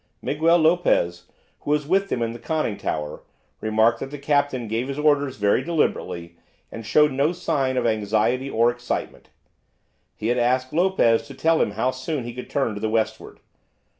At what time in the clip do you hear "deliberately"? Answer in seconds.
5.63-6.37